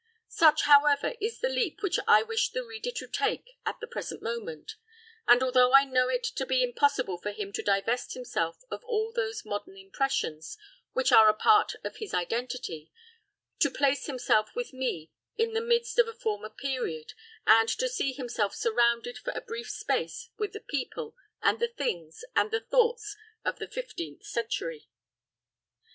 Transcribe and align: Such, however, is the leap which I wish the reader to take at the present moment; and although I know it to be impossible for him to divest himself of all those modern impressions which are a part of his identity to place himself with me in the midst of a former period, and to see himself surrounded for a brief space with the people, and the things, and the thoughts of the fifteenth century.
Such, 0.29 0.63
however, 0.63 1.13
is 1.21 1.37
the 1.41 1.47
leap 1.47 1.83
which 1.83 1.99
I 2.07 2.23
wish 2.23 2.49
the 2.49 2.65
reader 2.65 2.89
to 2.89 3.07
take 3.07 3.59
at 3.67 3.79
the 3.79 3.85
present 3.85 4.23
moment; 4.23 4.73
and 5.27 5.43
although 5.43 5.75
I 5.75 5.85
know 5.85 6.07
it 6.09 6.23
to 6.23 6.43
be 6.47 6.63
impossible 6.63 7.19
for 7.19 7.29
him 7.31 7.53
to 7.53 7.61
divest 7.61 8.15
himself 8.15 8.63
of 8.71 8.83
all 8.83 9.11
those 9.13 9.45
modern 9.45 9.77
impressions 9.77 10.57
which 10.93 11.11
are 11.11 11.29
a 11.29 11.35
part 11.35 11.73
of 11.83 11.97
his 11.97 12.15
identity 12.15 12.91
to 13.59 13.69
place 13.69 14.07
himself 14.07 14.55
with 14.55 14.73
me 14.73 15.11
in 15.37 15.53
the 15.53 15.61
midst 15.61 15.99
of 15.99 16.07
a 16.07 16.15
former 16.15 16.49
period, 16.49 17.13
and 17.45 17.69
to 17.69 17.87
see 17.87 18.11
himself 18.11 18.55
surrounded 18.55 19.19
for 19.19 19.33
a 19.35 19.41
brief 19.41 19.69
space 19.69 20.29
with 20.35 20.53
the 20.53 20.61
people, 20.61 21.15
and 21.43 21.59
the 21.59 21.67
things, 21.67 22.23
and 22.35 22.49
the 22.49 22.61
thoughts 22.61 23.15
of 23.45 23.59
the 23.59 23.67
fifteenth 23.67 24.25
century. 24.25 24.89